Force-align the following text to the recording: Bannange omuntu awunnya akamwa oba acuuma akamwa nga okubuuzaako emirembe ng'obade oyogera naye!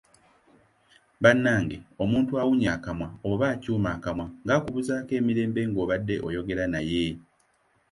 Bannange 1.23 1.77
omuntu 2.03 2.31
awunnya 2.41 2.69
akamwa 2.77 3.07
oba 3.29 3.45
acuuma 3.53 3.89
akamwa 3.97 4.25
nga 4.43 4.53
okubuuzaako 4.59 5.11
emirembe 5.19 5.61
ng'obade 5.69 6.15
oyogera 6.27 6.65
naye! 6.73 7.05